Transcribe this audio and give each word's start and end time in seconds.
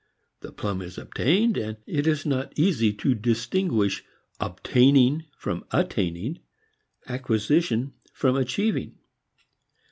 The 0.39 0.51
plum 0.51 0.81
is 0.81 0.97
obtained, 0.97 1.57
and 1.57 1.77
it 1.85 2.07
is 2.07 2.25
not 2.25 2.57
easy 2.57 2.91
to 2.91 3.13
distinguish 3.13 4.03
obtaining 4.39 5.25
from 5.37 5.63
attaining, 5.69 6.39
acquisition 7.05 7.93
from 8.11 8.35
achieving. 8.35 8.95